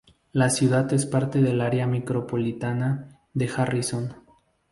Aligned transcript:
La 0.31 0.49
ciudad 0.49 0.91
es 0.93 1.05
parte 1.05 1.41
del 1.43 1.61
área 1.61 1.85
micropolitana 1.85 3.19
de 3.35 3.47
Harrison. 3.55 4.15